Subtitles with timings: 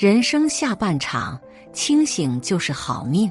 [0.00, 1.38] 人生下半场，
[1.74, 3.30] 清醒就是好命。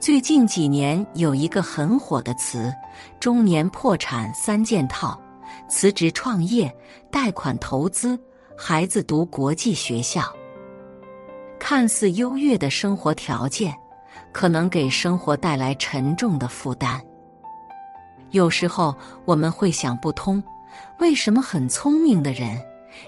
[0.00, 2.72] 最近几年有一个很火的词：
[3.20, 5.20] 中年破产三件套，
[5.68, 6.74] 辞职创业、
[7.10, 8.18] 贷款投资、
[8.56, 10.22] 孩子读国际学校。
[11.58, 13.76] 看似优越的生活条件，
[14.32, 16.98] 可能给生活带来沉重的负担。
[18.30, 20.42] 有时候我们会想不通，
[20.98, 22.58] 为什么很聪明的人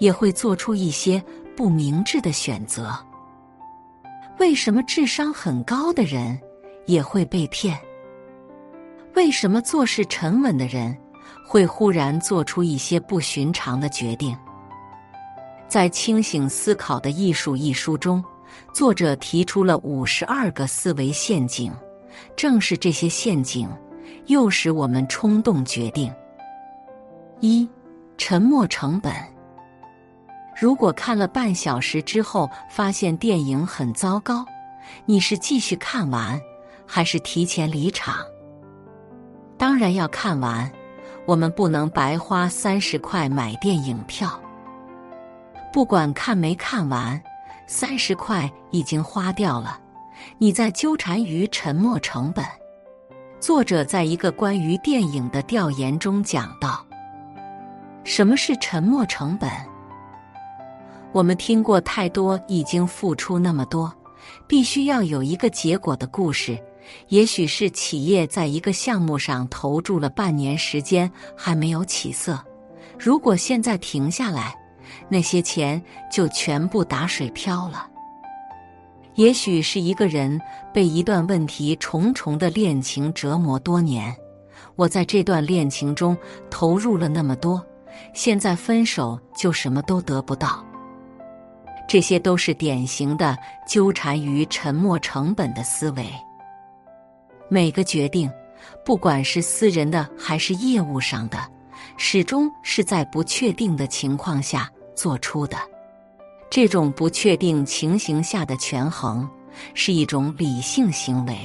[0.00, 1.22] 也会做出一些
[1.60, 2.98] 不明智的选择？
[4.38, 6.40] 为什么智商很高的人
[6.86, 7.78] 也会被骗？
[9.14, 10.96] 为什么做事沉稳的人
[11.46, 14.34] 会忽然做出一些不寻常的决定？
[15.68, 18.24] 在《清醒思考的艺术》一书中，
[18.72, 21.70] 作者提出了五十二个思维陷阱，
[22.34, 23.68] 正是这些陷阱。
[24.28, 26.10] 诱使我们冲动决定。
[27.40, 27.68] 一、
[28.16, 29.12] 沉没成本。
[30.60, 34.44] 如果看了半小时之后发现电影很糟糕，
[35.06, 36.38] 你是继续看完，
[36.86, 38.16] 还是提前离场？
[39.56, 40.70] 当然要看完，
[41.24, 44.38] 我们不能白花三十块买电影票。
[45.72, 47.18] 不管看没看完，
[47.66, 49.80] 三十块已经花掉了，
[50.36, 52.44] 你在纠缠于沉没成本。
[53.40, 56.84] 作者在一个关于电影的调研中讲到
[58.04, 59.50] ：“什么是沉没成本？
[61.12, 63.92] 我们听过太多已经付出那么多，
[64.46, 66.58] 必须要有一个结果的故事。
[67.08, 72.42] 也许是企业在一个项目上投注了半年时间还没有起色，
[72.98, 74.54] 如果现在停下来，
[75.08, 77.88] 那些钱就全部打水漂了。”
[79.16, 80.40] 也许是一个人
[80.72, 84.14] 被一段问题重重的恋情折磨多年，
[84.76, 86.16] 我在这段恋情中
[86.48, 87.64] 投入了那么多，
[88.14, 90.64] 现在分手就什么都得不到。
[91.90, 93.36] 这些都是典型的
[93.66, 96.06] 纠缠于沉没成本的思维。
[97.48, 98.30] 每个决定，
[98.84, 101.38] 不管是私人的还是业务上的，
[101.96, 105.56] 始终是在不确定的情况下做出的。
[106.48, 109.28] 这种不确定情形下的权衡
[109.74, 111.36] 是一种理性行为。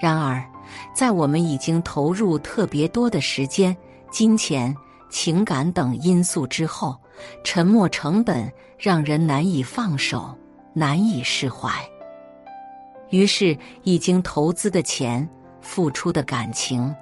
[0.00, 0.44] 然而，
[0.92, 3.76] 在我们已经投入特别多的时间、
[4.10, 4.76] 金钱、
[5.08, 6.98] 情感等因素之后，
[7.42, 10.36] 沉没成本让人难以放手、
[10.72, 11.70] 难以释怀。
[13.10, 15.28] 于是，已经投资的钱、
[15.60, 16.94] 付出的感情，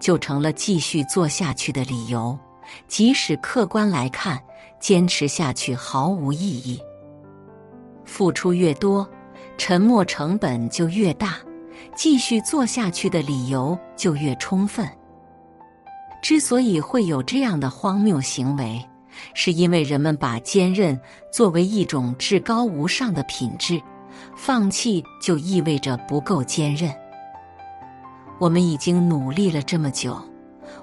[0.00, 2.38] 就成了继续做下去的理由。
[2.86, 4.42] 即使客观来看，
[4.78, 6.80] 坚持下去毫无意义。
[8.04, 9.08] 付出越多，
[9.58, 11.36] 沉没成本就越大，
[11.94, 14.88] 继续做下去的理由就越充分。
[16.22, 18.82] 之所以会有这样的荒谬行为，
[19.34, 20.98] 是因为人们把坚韧
[21.32, 23.80] 作为一种至高无上的品质，
[24.36, 26.92] 放弃就意味着不够坚韧。
[28.38, 30.20] 我们已经努力了这么久。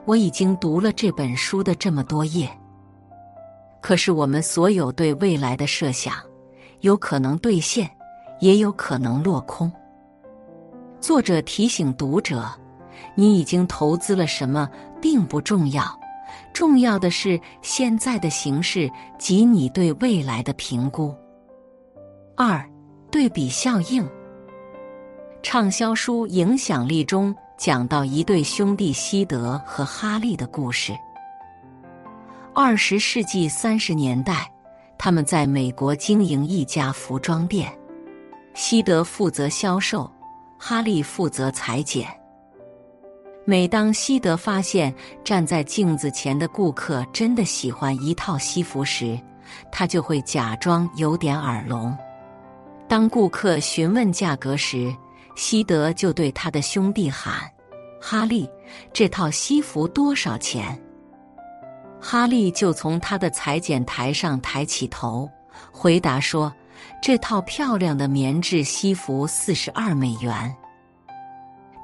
[0.03, 2.49] 我已经读了这本书的这么多页，
[3.81, 6.13] 可是我们所有对未来的设想，
[6.81, 7.89] 有可能兑现，
[8.39, 9.71] 也有可能落空。
[10.99, 12.51] 作者提醒读者：
[13.15, 14.69] 你已经投资了什么
[15.01, 15.83] 并不重要，
[16.53, 21.15] 重要的是现在的形势及你对未来的评估。
[22.35, 22.63] 二、
[23.11, 24.07] 对比效应。
[25.43, 27.35] 畅销书影响力中。
[27.57, 30.93] 讲到一对兄弟西德和哈利的故事。
[32.53, 34.51] 二十世纪三十年代，
[34.97, 37.71] 他们在美国经营一家服装店，
[38.53, 40.11] 西德负责销售，
[40.59, 42.05] 哈利负责裁剪。
[43.47, 44.91] 每当西德发现
[45.23, 49.19] 站在镜子前的顾客真的喜欢一套西服时，
[49.71, 51.95] 他就会假装有点耳聋。
[52.87, 54.91] 当顾客询问价格时，
[55.35, 57.39] 西德就对他的兄弟喊
[58.01, 58.49] ：“哈利，
[58.91, 60.81] 这套西服多少钱？”
[62.01, 65.29] 哈利就从他的裁剪台上抬起头，
[65.71, 66.51] 回答说
[66.99, 70.51] ：“这套漂亮的棉质西服四十二美元。”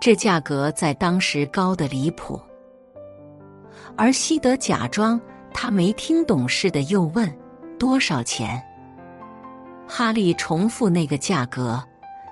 [0.01, 2.42] 这价格在当时高的离谱。
[3.95, 5.21] 而西德假装
[5.53, 7.31] 他没听懂似的，又问
[7.77, 8.62] ：“多少钱？”
[9.88, 11.81] 哈利重复那个价格。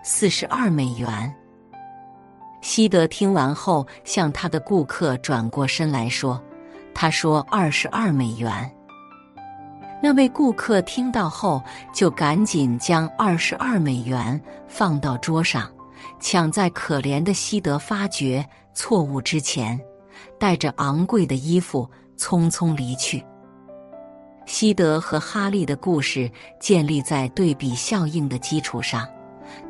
[0.01, 1.31] 四十二美元。
[2.61, 6.41] 西德听完后，向他的顾客转过身来说
[6.95, 8.71] ：“他说二十二美元。”
[10.01, 11.61] 那位顾客听到后，
[11.93, 15.69] 就赶紧将二十二美元放到桌上，
[16.19, 19.79] 抢在可怜的西德发觉错误之前，
[20.39, 23.23] 带着昂贵的衣服匆匆离去。
[24.45, 29.07] 西德和哈利的故事建立在对比效应的基础上。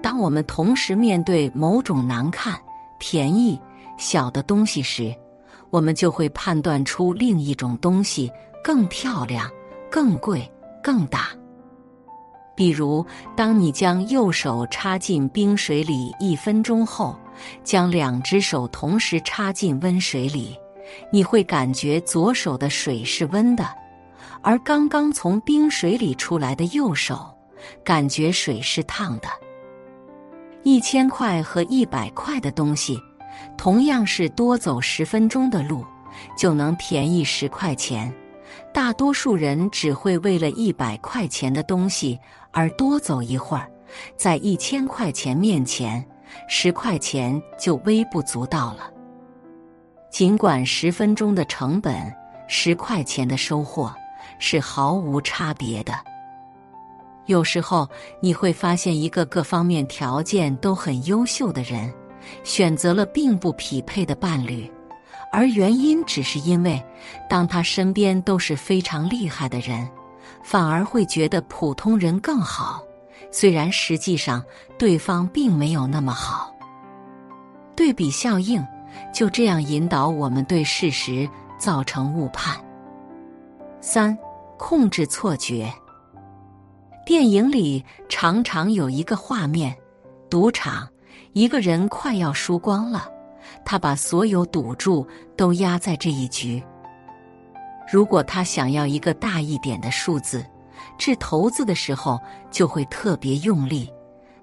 [0.02, 2.60] 当我们同时面对某种难看、
[2.98, 3.60] 便宜、
[3.98, 5.14] 小的东西时，
[5.70, 8.32] 我们就会判断出另一种东西
[8.64, 9.50] 更漂亮、
[9.90, 10.50] 更贵、
[10.82, 11.30] 更大。
[12.60, 13.06] 比如，
[13.38, 17.18] 当你将右手插进冰水里一分钟后，
[17.64, 20.58] 将两只手同时插进温水里，
[21.10, 23.66] 你会感觉左手的水是温的，
[24.42, 27.34] 而刚刚从冰水里出来的右手
[27.82, 29.30] 感觉水是烫的。
[30.64, 33.00] 一千块和一百块的东西，
[33.58, 35.86] 同样是多走十分钟的路，
[36.38, 38.14] 就能便宜十块钱。
[38.74, 42.20] 大多数人只会为了一百块钱的东西
[42.51, 43.69] 而多走一会儿，
[44.16, 46.04] 在一千块钱面前，
[46.48, 48.92] 十块钱就微不足道了。
[50.10, 52.13] 尽管十分钟的成本，
[52.48, 53.94] 十块钱的收获
[54.40, 55.94] 是毫无差别的。
[57.28, 57.88] 有时候
[58.19, 61.94] 你会发现，一个各方面条件都很优秀的人，
[62.44, 64.69] 选择了并不匹配的伴侣。
[65.31, 66.84] 而原因只是因为，
[67.30, 69.88] 当他身边都是非常厉害的人，
[70.44, 72.84] 反而会觉得普通人更好。
[73.32, 74.44] 虽然实际上
[74.78, 76.54] 对方并没有那么好。
[77.76, 78.66] 对比效应
[79.14, 82.60] 就这样引导我们对事实造成误判。
[83.82, 84.18] 三、
[84.58, 85.72] 控制错觉。
[87.06, 89.76] 电影里常常有一个画面：
[90.30, 90.88] 赌场，
[91.34, 93.10] 一个人快要输光了。
[93.64, 96.64] 他把所有赌注都压在这一局。
[97.92, 100.46] 如果他想要一个大一点的数字，
[100.98, 102.20] 掷骰子的时候
[102.52, 103.88] 就会特别用力；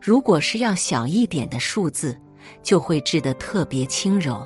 [0.01, 2.21] 如果是要小一点的数字，
[2.61, 4.45] 就会掷得特别轻柔。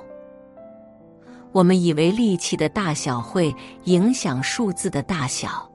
[1.51, 3.55] 我们以为力气的大小会
[3.85, 5.67] 影响数字的大小。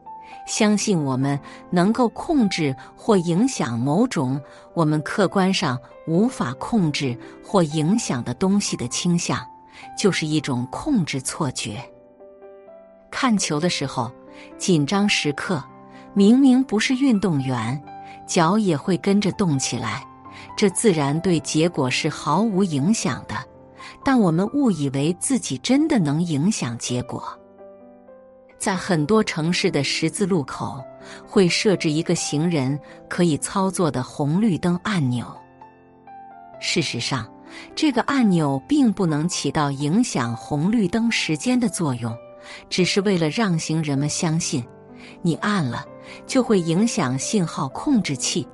[0.45, 1.39] 相信我们
[1.71, 4.39] 能够控制或影响某种
[4.75, 5.75] 我们客观上
[6.05, 9.43] 无法控制或影响的东西的倾向，
[9.97, 11.81] 就是一种控制错觉。
[13.17, 14.11] 看球的时候，
[14.57, 15.63] 紧张时刻，
[16.13, 17.81] 明明不是运动员，
[18.27, 20.05] 脚也会跟着动起来，
[20.57, 23.35] 这自然对结果是毫无影响的，
[24.03, 27.23] 但我们误以为自己真的能影响结果。
[28.59, 30.83] 在很多城市的十字路口，
[31.25, 32.77] 会设置一个行人
[33.07, 35.25] 可以操作的红绿灯按钮。
[36.59, 37.25] 事实上，
[37.75, 42.13] 这个按钮并不能起到影响红绿灯时间的作用，
[42.69, 44.65] 只是为了让行人们相信，
[45.21, 45.85] 你按了
[46.25, 48.47] 就会影响信号控制器，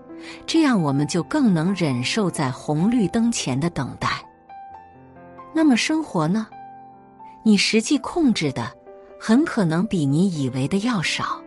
[0.45, 4.09] 这样我们就更能忍受在红绿灯前的等待。
[5.53, 6.47] 那么生活呢？
[7.43, 8.71] 你实际控制的？
[9.23, 11.39] 很可能比你以为的要少。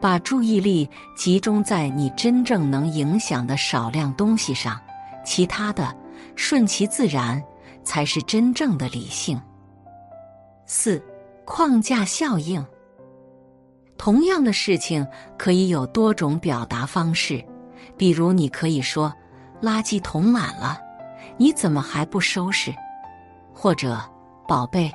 [0.00, 4.80] 把注意力集中在你真正能影响的少量东西上，
[5.24, 5.94] 其他的
[6.34, 7.40] 顺其自然
[7.84, 9.40] 才是真正的理性。
[10.66, 11.00] 四、
[11.52, 12.64] 框架效应。
[13.98, 15.04] 同样的事情
[15.36, 17.44] 可以有多种表达方式，
[17.96, 19.12] 比如你可以说
[19.60, 20.78] ：“垃圾桶满了，
[21.36, 22.72] 你怎么还不收拾？”
[23.52, 24.00] 或者
[24.46, 24.88] “宝贝。”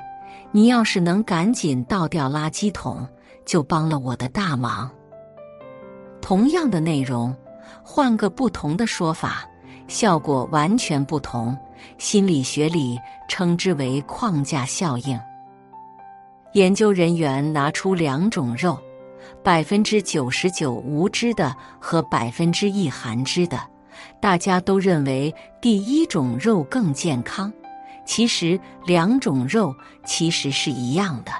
[0.50, 3.06] 你要是能赶紧倒掉垃圾桶，
[3.44, 4.90] 就帮了我的大忙。
[6.22, 7.36] 同样的内容，
[7.82, 9.46] 换个不同的说法，
[9.88, 11.54] 效果完全不同。
[11.98, 12.98] 心理学里
[13.28, 15.20] 称之为框架效应。
[16.56, 18.78] 研究人员拿出两种肉，
[19.44, 23.60] 百分之九十九无脂的和百分之一含脂的，
[24.22, 27.52] 大家都认为第一种肉更健康。
[28.06, 31.32] 其实两种肉其实是一样的。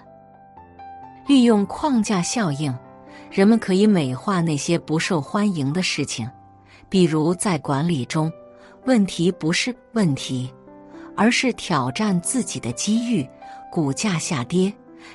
[1.27, 2.77] 利用框架效应，
[3.31, 6.31] 人们可以美化那些不受欢迎的事情，
[6.91, 8.31] 比如在管理中，
[8.85, 10.53] 问题不是问题，
[11.17, 13.27] 而是挑战自己的机遇。
[13.73, 14.73] 股价下跌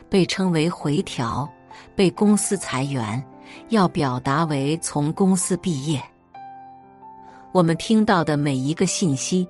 [0.10, 1.50] 被称为回调，
[1.96, 3.24] 被公司裁员
[3.70, 6.02] 要表达为从公司毕业。
[7.52, 9.48] 我们听到的每一个信息。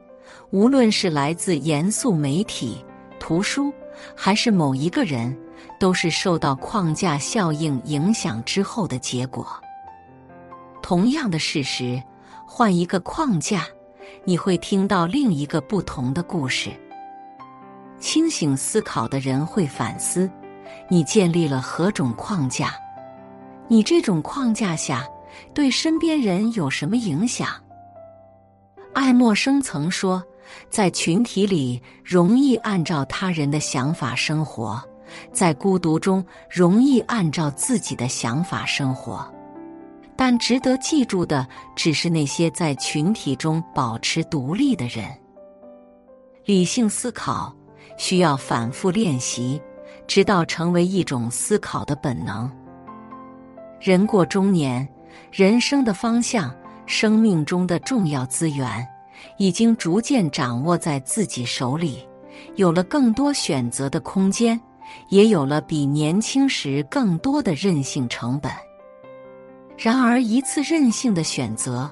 [0.52, 2.84] 无论是来自严肃媒体、
[3.20, 3.72] 图书，
[4.16, 5.38] 还是某一个人，
[5.80, 9.46] 都是受到框架效应影响之后的结果。
[10.82, 12.02] 同样的事实，
[12.46, 13.66] 换一个框架，
[14.24, 16.70] 你会听到另一个不同的故事。
[18.02, 20.30] 清醒思考的人会反思：
[20.90, 22.74] 你建立了何种框架？
[23.68, 25.08] 你这种框架下
[25.54, 27.48] 对身边人有什么影响？
[28.94, 30.22] 爱默生曾说。
[30.70, 34.84] 在群体里，容易按照他人的想法生活，
[35.32, 39.26] 在孤独中容易按照自己的想法生活。
[40.18, 45.06] 但值得记住的，只是那些在群体中保持独立的人。
[46.44, 47.56] 理性思考
[47.98, 49.62] 需要反复练习，
[50.08, 52.50] 直到成为一种思考的本能。
[53.80, 54.88] 人过中年，
[55.32, 56.54] 人生的方向、
[56.86, 58.88] 生命中的重要资源，
[59.38, 62.08] 已经逐渐掌握在自己手里，
[62.56, 64.60] 有了更多选择的空间，
[65.10, 68.52] 也有了比年轻时更多的任性成本。
[69.78, 71.90] 然而，一次任性的选择，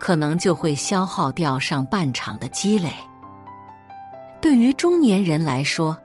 [0.00, 2.90] 可能就会消耗掉上半场的积累。
[4.40, 5.96] 对于中年人来说，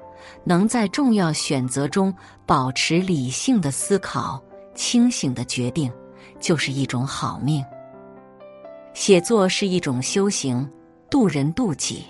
[0.44, 2.14] 能在重要选择中
[2.46, 4.42] 保持理性的思考、
[4.74, 5.92] 清醒的决定，
[6.40, 7.64] 就是一种好命。
[8.94, 10.70] 写作是一种修行，
[11.10, 12.06] 渡人渡己。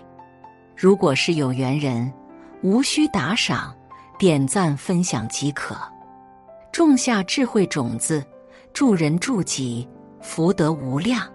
[0.76, 2.12] 如果是有缘人，
[2.64, 3.76] 无需打赏、
[4.18, 5.76] 点赞、分享即可，
[6.72, 8.24] 种下智慧种子。
[8.74, 9.86] 助人助己，
[10.22, 11.28] 福德无量。